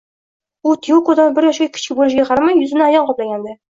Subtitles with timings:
[0.69, 3.59] U Tiyokodan bir yoshga kichik bo`lishiga qaramay, yuzini ajin qoplagandi